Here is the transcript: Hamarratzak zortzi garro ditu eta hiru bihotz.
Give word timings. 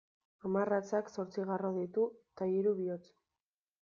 Hamarratzak 0.47 1.11
zortzi 1.17 1.45
garro 1.49 1.71
ditu 1.75 2.07
eta 2.33 2.49
hiru 2.55 2.77
bihotz. 2.81 3.03